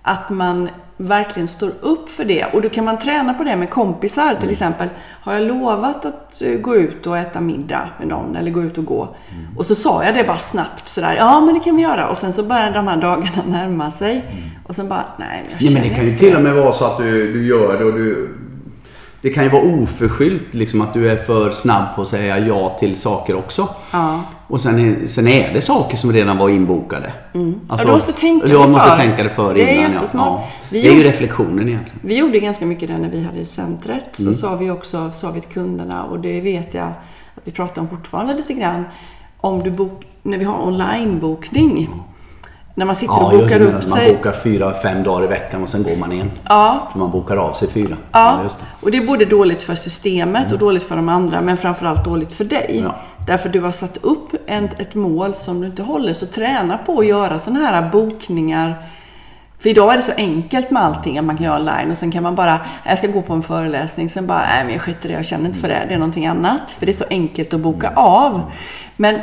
[0.02, 2.44] att man verkligen står upp för det.
[2.44, 4.34] Och då kan man träna på det med kompisar.
[4.40, 4.88] Till exempel,
[5.22, 8.78] har jag lovat att eh, gå ut och äta middag med någon eller gå ut
[8.78, 9.08] och gå.
[9.56, 12.08] Och så sa jag det bara snabbt sådär, ja men det kan vi göra.
[12.08, 14.24] Och sen så börjar de här dagarna närma sig.
[14.68, 16.54] Och sen bara, nej men jag Ja, känner men det kan ju till och med
[16.54, 18.38] vara så att du, du gör det och du...
[19.26, 22.68] Det kan ju vara oförskyllt liksom att du är för snabb på att säga ja
[22.68, 23.68] till saker också.
[23.92, 24.20] Ja.
[24.46, 27.12] Och sen är, sen är det saker som redan var inbokade.
[27.32, 28.96] Ja, du måste tänka dig måste för.
[28.96, 29.92] tänka det för Det är innan.
[29.92, 30.26] jättesmart.
[30.28, 30.48] Ja.
[30.70, 32.00] Vi Det är ju gjorde- reflektionen egentligen.
[32.02, 34.18] Vi gjorde ganska mycket det när vi hade centret.
[34.18, 34.34] Mm.
[34.34, 37.82] Så sa vi också sa vi till kunderna, och det vet jag att vi pratar
[37.82, 38.84] om fortfarande lite grann.
[39.40, 41.90] Om du bok, när vi har onlinebokning.
[42.78, 44.14] När man sitter och just bokar upp man sig.
[44.16, 46.30] bokar fyra, fem dagar i veckan och sen går man igen.
[46.48, 47.96] Ja, För man bokar av sig fyra.
[48.12, 48.40] ja.
[48.42, 48.64] just det.
[48.80, 52.32] och det är både dåligt för systemet och dåligt för de andra, men framförallt dåligt
[52.32, 52.80] för dig.
[52.84, 52.94] Ja.
[53.26, 56.12] Därför du har satt upp en, ett mål som du inte håller.
[56.12, 58.74] Så träna på att göra sådana här bokningar.
[59.58, 62.12] För idag är det så enkelt med allting att man kan göra online och sen
[62.12, 65.08] kan man bara, jag ska gå på en föreläsning, sen bara, nej men jag skiter
[65.08, 66.70] i det, jag känner inte för det, det är någonting annat.
[66.70, 68.42] För det är så enkelt att boka av.
[68.96, 69.18] Men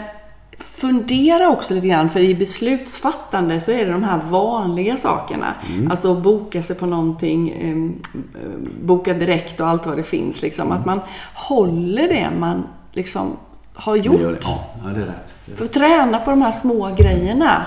[0.59, 5.55] fundera också lite grann, för i beslutsfattande så är det de här vanliga sakerna.
[5.89, 8.11] Alltså att boka sig på någonting, eh,
[8.81, 10.41] boka direkt och allt vad det finns.
[10.41, 10.71] Liksom.
[10.71, 10.99] Att man
[11.33, 13.37] håller det man liksom
[13.73, 14.19] har Det gör det.
[14.19, 14.39] gjort.
[14.83, 15.35] Ja, det är rätt.
[15.55, 17.65] För att träna på de här små grejerna.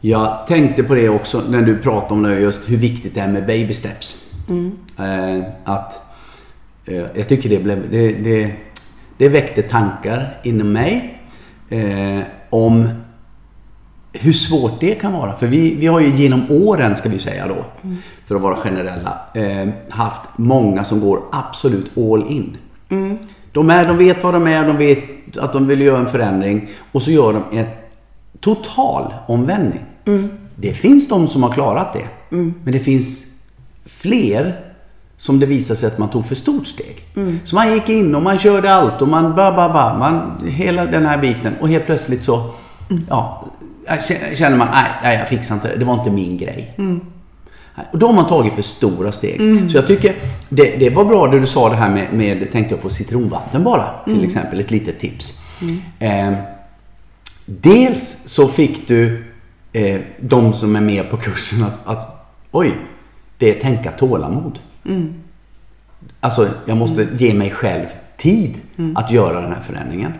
[0.00, 3.28] Jag tänkte på det också när du pratade om det, just hur viktigt det är
[3.28, 4.16] med baby steps.
[4.98, 6.02] Eh, att
[6.84, 7.90] eh, jag tycker det blev...
[7.90, 8.52] Det, det,
[9.18, 11.15] det väckte tankar inom mig
[11.68, 12.88] eh, om
[14.12, 15.36] hur svårt det kan vara.
[15.36, 17.64] För vi, vi har ju genom åren, ska vi säga då,
[18.26, 22.56] för att vara generella, eh, haft många som går absolut all in.
[23.52, 26.68] De, är, de vet vad de är, de vet att de vill göra en förändring
[26.92, 27.66] och så gör de en
[28.40, 29.84] total omvändning.
[30.56, 32.08] Det finns de som har klarat det.
[32.64, 33.26] Men det finns
[33.84, 34.60] fler
[35.16, 37.04] som det visar sig att man tog för stort steg.
[37.44, 40.84] Så man gick in och man körde allt och man ba, ba, ba, man, hela
[40.84, 42.50] den här biten och helt plötsligt så
[43.08, 43.46] ja,
[44.34, 45.76] känner man nej, nej jag fixar inte det.
[45.76, 46.74] Det var inte min grej.
[47.92, 49.40] Och då har man tagit för stora steg.
[49.70, 50.14] Så jag tycker
[50.48, 53.64] det, det var bra det du sa det här med, med tänkte jag på citronvatten
[53.64, 54.60] bara, till exempel.
[54.60, 55.32] Ett litet tips.
[55.98, 56.32] Eh,
[57.46, 59.24] dels så fick du
[59.72, 62.74] eh, de som är med på kursen att, att oj,
[63.38, 64.58] det är tänka tålamod.
[66.20, 68.60] Alltså, jag måste ge mig själv tid
[68.94, 70.12] att göra den här förändringen.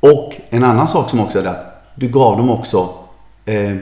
[0.00, 2.94] Och en annan sak som också är att du gav dem också
[3.44, 3.72] eh,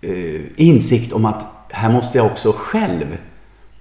[0.00, 3.18] eh, insikt om att här måste jag också själv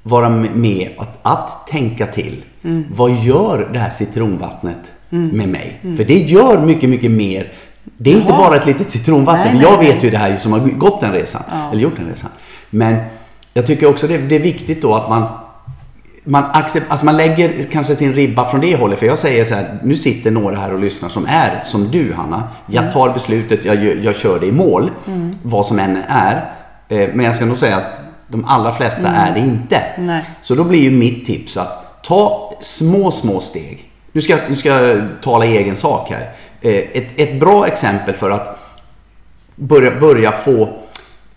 [0.04, 2.46] vara med att, att tänka till.
[2.90, 5.80] Vad gör det här citronvattnet med mig?
[5.98, 7.52] För det gör mycket, mycket mer.
[7.98, 8.38] Det är inte Jaha.
[8.38, 9.46] bara ett litet citronvatten.
[9.46, 11.42] Nej, nej, jag vet ju det här som har gått den resan.
[11.72, 12.30] Eller gjort den resan.
[12.70, 13.04] Men
[13.60, 15.24] jag tycker också det, det är viktigt då att man
[16.24, 19.00] man, accept, alltså man lägger kanske sin ribba från det hållet.
[19.00, 22.14] För jag säger så här, nu sitter några här och lyssnar som är som du
[22.14, 22.44] Hanna.
[22.68, 24.92] Jag tar beslutet, jag, jag kör det i mål.
[25.44, 26.54] Vad som än är.
[26.90, 29.82] Eh, Men jag ska nog säga att de allra flesta är det inte.
[29.98, 30.24] Nej.
[30.42, 33.92] Så då blir ju mitt tips att ta små, små steg.
[34.12, 36.30] Nu ska, nu ska jag tala i egen sak här.
[36.62, 38.60] Eh, Ett, ett bra exempel för att
[39.56, 40.79] börja, börja få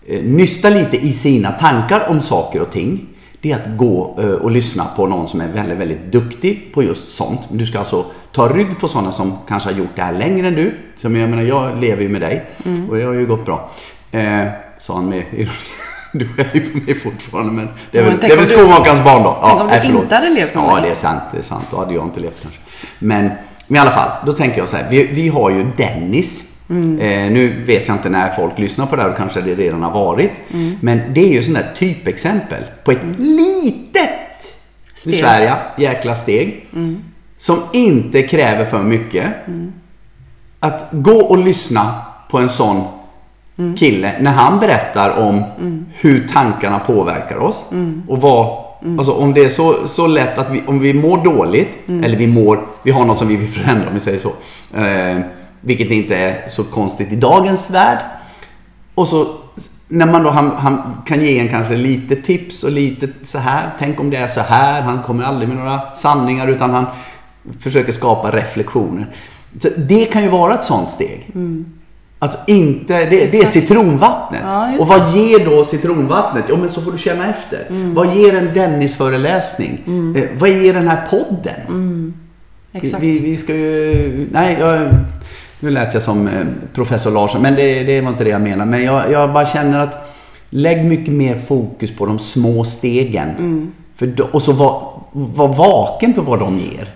[0.07, 3.05] nysta lite i sina tankar om saker och ting.
[3.41, 6.83] Det är att gå eh, och lyssna på någon som är väldigt, väldigt duktig på
[6.83, 7.47] just sånt.
[7.51, 10.55] Du ska alltså ta rygg på sådana som kanske har gjort det här längre än
[10.55, 10.73] du.
[10.95, 12.45] Som jag menar, jag lever ju med dig
[12.89, 13.69] och det har ju gått bra.
[14.11, 14.45] Eh,
[14.77, 15.47] sa han med ironi.
[16.15, 19.03] Du är ju på mig fortfarande men det är Ja, väl, det är väl skomakarens
[19.03, 19.37] barn då.
[19.41, 20.03] tänk om du förlåt.
[20.03, 21.21] inte hade levt med Ja, det är sant.
[21.31, 21.65] Det är sant.
[21.71, 22.59] Då hade jag inte levt kanske.
[22.99, 23.29] Men,
[23.67, 24.87] men i alla fall, då tänker jag så här.
[24.89, 26.43] Vi, vi har ju Dennis.
[26.73, 26.99] Mm.
[26.99, 29.83] Eh, nu vet jag inte när folk lyssnar på det här och kanske det redan
[29.83, 30.41] har varit.
[30.53, 30.75] Mm.
[30.81, 34.09] Men det är ju där typexempel på ett litet,
[35.05, 35.15] nu Steg.
[35.15, 36.69] svär jag, jäkla steg.
[37.37, 39.25] Som inte kräver för mycket.
[40.59, 41.95] Att gå och lyssna
[42.29, 42.83] på en sån
[43.77, 45.43] kille när han berättar om
[45.93, 47.65] hur tankarna påverkar oss.
[48.07, 48.63] Och vad,
[48.97, 52.27] alltså om det är så, så lätt att vi, om vi mår dåligt, eller vi
[52.27, 54.31] mår, vi har något som vi vill förändra om vi säger så.
[54.77, 55.19] Eh,
[55.63, 57.99] vilket inte är så konstigt i dagens värld.
[58.95, 59.27] Och så
[59.87, 63.69] när man då, han, han kan ge en kanske lite tips och lite så här.
[63.79, 64.81] Tänk om det är så här.
[64.81, 66.85] Han kommer aldrig med några sanningar utan han
[67.59, 69.15] försöker skapa reflektioner.
[69.59, 71.31] Så det kan ju vara ett sånt steg.
[72.19, 74.41] Alltså inte, det, det är citronvattnet.
[74.49, 76.45] Ja, och vad ger då citronvattnet?
[76.49, 77.67] Jo men så får du känna efter.
[77.95, 79.83] Vad ger en Dennis-föreläsning?
[80.15, 82.13] Eh, vad ger den här podden?
[82.73, 83.03] Exakt.
[83.03, 84.27] Vi, vi ska ju...
[84.31, 84.89] Nej, jag,
[85.63, 88.65] nu lät jag som eh, professor Larsson, men det, det var inte det jag menar.
[88.65, 90.13] Men jag, jag bara känner att
[90.49, 93.29] lägg mycket mer fokus på de små stegen.
[93.29, 93.71] Mm.
[93.95, 96.87] För och så var, var vaken på vad de ger.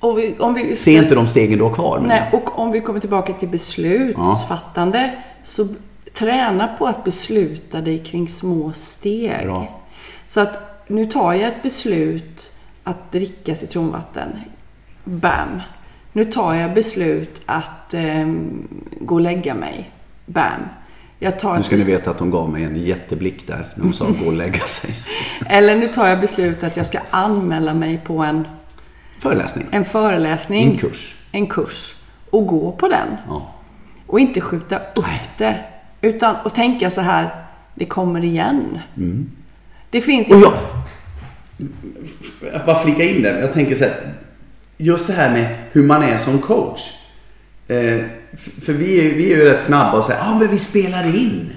[0.00, 2.02] Och vi, om vi, Se inte de stegen du har kvar.
[2.06, 5.10] Nej, och om vi kommer tillbaka till beslutsfattande
[5.44, 5.68] så
[6.14, 9.42] träna på att besluta dig kring små steg.
[9.42, 9.80] Bra.
[10.26, 12.52] Så att nu tar jag ett beslut
[12.84, 14.28] att dricka citronvatten.
[15.04, 15.60] Bam!
[16.12, 18.68] Nu tar jag beslut att ehm,
[19.00, 19.90] gå och lägga mig.
[20.26, 20.60] Bam!
[21.18, 23.92] Jag tar Nu ska ni veta att de gav mig en jätteblick där när de
[23.92, 24.94] sa gå och lägga sig.
[25.46, 28.46] Eller nu tar jag beslut att jag ska anmäla mig på en,
[29.18, 29.66] Föreläsning.
[29.70, 30.70] en föreläsning.
[30.70, 31.16] En kurs.
[31.32, 31.94] En kurs.
[32.30, 33.08] Och gå på den.
[33.28, 33.54] Ja.
[34.06, 35.22] Och inte skjuta upp Nej.
[35.38, 35.58] det.
[36.00, 37.28] Utan att tänka så här,
[37.74, 38.78] det kommer igen.
[39.90, 40.34] Det finns ju...
[40.34, 40.52] Och.
[42.52, 43.40] Jag bara flika in det.
[43.40, 44.14] Jag tänker så här.
[44.80, 46.80] Just det här med hur man är som coach.
[47.68, 48.00] Eh,
[48.60, 51.16] för vi är, vi är ju rätt snabba och säger ja ah, men vi spelar
[51.16, 51.52] in.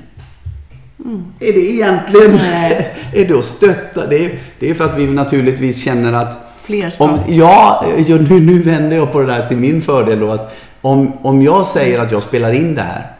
[1.40, 2.36] Är det egentligen...
[2.36, 2.96] Nej.
[3.14, 4.08] är det att stötta?
[4.08, 6.38] Det är, det är för att vi naturligtvis känner att...
[6.64, 7.04] Fler ska.
[7.04, 10.32] Om, ja, nu, nu vänder jag på det där till min fördel då.
[10.32, 13.12] Att om, om jag säger att jag spelar in det här.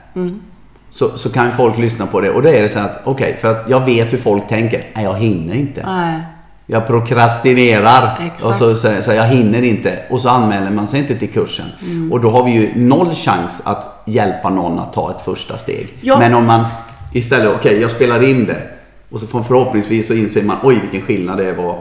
[0.90, 2.30] Så, så kan folk lyssna på det.
[2.30, 4.84] Och då är det så att, okej, för att jag vet hur folk tänker.
[4.96, 5.86] Nej, jag hinner inte.
[5.86, 6.22] Nej.
[6.66, 8.22] Jag prokrastinerar.
[8.26, 8.44] Exakt.
[8.44, 10.00] Och så säger så jag hinner inte.
[10.10, 11.66] Och så anmäler man sig inte till kursen.
[12.12, 15.98] Och då har vi ju noll chans att hjälpa någon att ta ett första steg.
[16.02, 16.20] Ja.
[16.20, 16.66] Men om man
[17.14, 18.62] istället, okej, jag spelar in det.
[19.10, 21.80] Och så förhoppningsvis så inser man, oj vilken skillnad det var.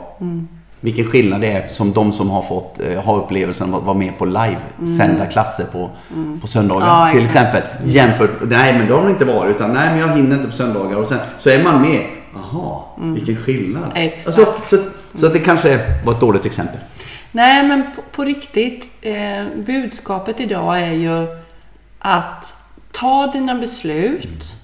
[0.80, 4.18] Vilken skillnad det är som de som har fått eh, ha upplevelsen att vara med
[4.18, 4.56] på live
[4.98, 5.90] sända klasser på,
[6.40, 7.62] på söndagar Ja, till exempel.
[7.84, 10.52] Jämfört, nej men då har de inte varit utan nej men jag hinner inte på
[10.52, 12.00] söndagar och sen så är man med.
[12.34, 13.92] Jaha, vilken skillnad.
[13.94, 14.26] Exakt.
[14.38, 14.82] Alltså, så,
[15.18, 16.80] så att det kanske var ett dåligt exempel.
[17.32, 18.88] Nej, men på, på riktigt.
[19.00, 21.26] Eh, budskapet idag är ju
[21.98, 22.54] att
[22.92, 24.54] ta dina beslut.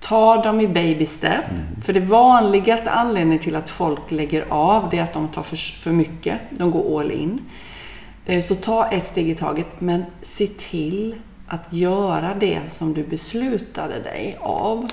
[0.00, 1.44] Ta dem i baby step.
[1.84, 5.56] För det vanligaste anledningen till att folk lägger av, det är att de tar för,
[5.56, 6.38] för mycket.
[6.50, 7.40] De går all in.
[8.26, 11.14] Eh, så ta ett steg i taget, men se till
[11.48, 14.88] att göra det som du beslutade dig av.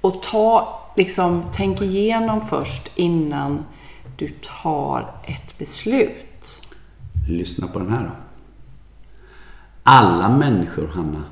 [0.00, 3.64] och ta, liksom, tänk igenom först innan
[4.16, 4.28] du
[4.62, 6.56] tar ett beslut.
[7.28, 8.10] Lyssna på den här då.
[9.82, 11.24] Alla människor, Hanna,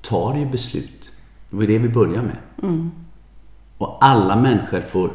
[0.00, 1.12] tar ju beslut.
[1.50, 2.36] Det var det vi börjar med.
[3.78, 5.10] Och alla människor får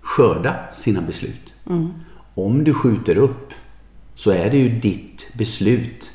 [0.00, 1.54] skörda sina beslut.
[2.34, 3.52] Om du skjuter upp
[4.14, 6.12] så är det ju ditt beslut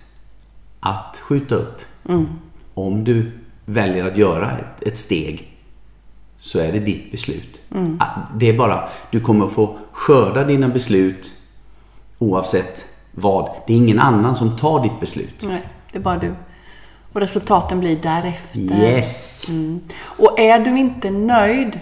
[0.80, 1.82] att skjuta upp.
[2.74, 3.32] Om du
[3.66, 5.53] väljer att göra ett, ett steg
[6.46, 7.62] så är det ditt beslut.
[8.00, 11.34] Ah, Det är bara, du kommer få skörda dina beslut
[12.20, 13.50] oavsett vad.
[13.68, 15.44] Det är ingen annan som tar ditt beslut.
[15.48, 16.34] Nej, det är bara du.
[17.14, 18.60] Och resultaten blir därefter.
[18.60, 19.46] Yes!
[19.50, 19.80] Mm.
[20.00, 21.80] Och är du inte nöjd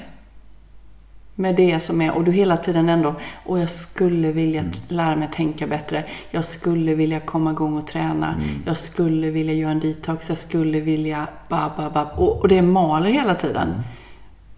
[1.35, 5.15] med det som är och du hela tiden ändå, och jag skulle vilja t- lära
[5.15, 6.05] mig tänka bättre.
[6.31, 8.35] Jag skulle vilja komma igång och träna.
[8.65, 10.29] Jag skulle vilja göra en detox.
[10.29, 12.03] Jag skulle vilja ba, ba, ba.
[12.03, 13.81] Och, och det maler hela tiden.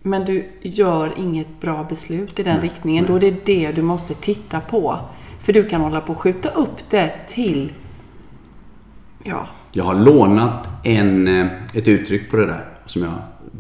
[0.06, 3.06] Men du gör inget bra beslut i den riktningen.
[3.08, 5.00] Då är det det du måste titta på.
[5.40, 7.72] För du kan hålla på och skjuta upp det till,
[9.24, 13.14] ja, Jag har lånat en, eh, ett uttryck på det där som jag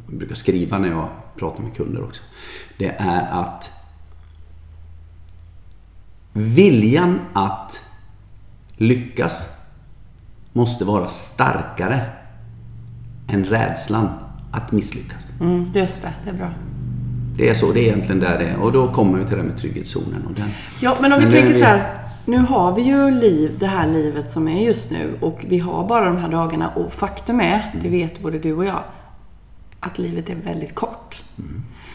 [0.07, 2.23] brukar skriva när jag pratar med kunder också.
[2.77, 3.71] Det är att
[6.33, 7.81] viljan att
[8.77, 9.49] lyckas
[10.53, 12.01] måste vara starkare
[13.27, 14.09] än rädslan
[14.53, 15.27] att misslyckas.
[15.41, 16.49] mm, just det, det är bra.
[17.37, 18.57] Det är så, det är egentligen där det är.
[18.57, 20.25] Och då kommer vi till det med trygghetszonen.
[20.29, 20.49] Och den,
[20.81, 21.97] Ja, men om vi Men tänker är så här.
[22.25, 25.87] Nu har vi ju liv, det här livet som är just nu och vi har
[25.87, 28.83] bara de här dagarna och faktum är, det vet både du och jag,
[29.79, 31.23] att livet är väldigt kort.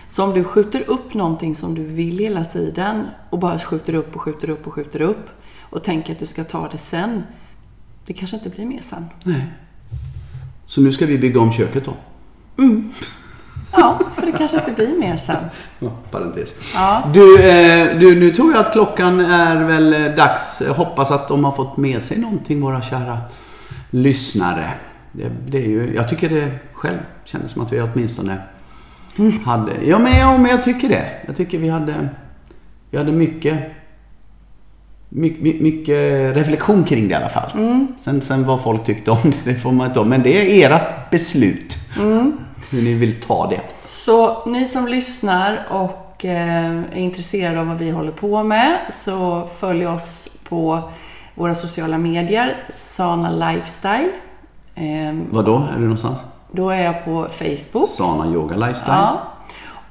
[0.08, 4.16] Så om du skjuter upp någonting som du vill hela tiden och bara skjuter upp
[4.16, 7.22] och skjuter upp och skjuter upp och tänker att du ska ta det sen.
[8.06, 9.04] Det kanske inte blir mer sen.
[9.24, 9.46] Nej.
[10.66, 11.94] Så nu ska vi bygga om köket då.
[13.72, 15.44] Ja, för det kanske inte blir mer sen.
[15.78, 16.54] Ja, parentes.
[16.74, 17.02] Ja.
[17.14, 20.62] Du, eh, du, nu tror jag att klockan är väl eh, dags.
[20.66, 23.18] Jag hoppas att de har fått med sig någonting, våra kära
[23.90, 24.70] lyssnare.
[25.12, 28.36] Det, det är ju, jag tycker det själv kändes som att vi åtminstone
[29.44, 29.72] hade...
[29.84, 31.04] Ja men, ja, men jag tycker det.
[31.26, 32.08] Jag tycker vi hade,
[32.90, 33.58] vi hade mycket,
[35.08, 37.50] mycket, mycket reflektion kring det i alla fall.
[37.98, 40.08] Sen, sen vad folk tyckte om det, det får man inte om.
[40.08, 41.76] Men det är ert beslut.
[42.70, 43.60] Hur ni vill ta det.
[44.04, 49.48] Så ni som lyssnar och eh, är intresserade av vad vi håller på med så
[49.58, 50.82] följ oss på
[51.34, 54.10] våra sociala medier, Sana Lifestyle.
[54.74, 55.56] Eh, Vad då?
[55.56, 56.22] Är det någonstans?
[56.52, 57.88] då är jag på Facebook.
[57.88, 58.92] Sana Yoga Lifestyle.
[58.96, 59.20] Ja.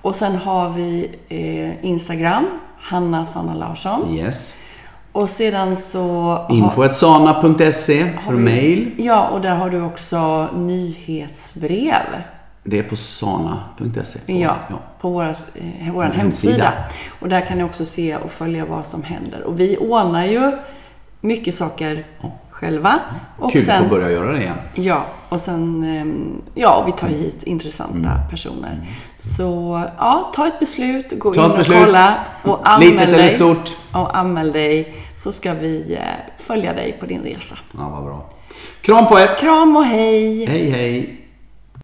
[0.01, 2.45] Och sen har vi eh, Instagram,
[2.79, 4.15] Hanna Sana Larsson.
[4.15, 4.55] Yes.
[5.11, 6.37] Och sedan så...
[6.49, 8.91] Info.sana.se för vi- mail.
[8.97, 12.03] Ja, och där har du också nyhetsbrev.
[12.69, 14.19] Det är på sana.se.
[14.19, 14.57] på- Ja,
[15.01, 16.17] på vår, eh, vår hemsida.
[16.21, 16.73] hemsida.
[17.19, 19.41] Och där kan ni också se och följa vad som händer.
[19.43, 20.51] Och vi ordnar ju
[21.21, 22.05] mycket saker
[22.49, 22.99] själva.
[23.39, 24.57] Och Kul sen, att börja göra det igen.
[24.75, 28.87] Ja, och sen ehm, ja, vi tar hit intressanta personer.
[29.17, 31.77] Så ja, ta ett beslut, gå Ta in och beslut.
[31.85, 33.19] kolla och anmäl Litet dig.
[33.19, 33.77] eller stort.
[33.91, 36.01] Och anmäl dig så ska vi eh,
[36.37, 37.55] följa dig på din resa.
[37.77, 38.25] Ja, vad bra.
[38.81, 39.37] Kram på er.
[39.39, 40.45] Kram och hej!
[40.45, 41.16] Hej, hej.